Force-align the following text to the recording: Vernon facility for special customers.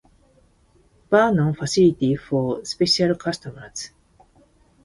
Vernon 1.11 1.53
facility 1.53 2.15
for 2.15 2.65
special 2.65 3.13
customers. 3.13 3.91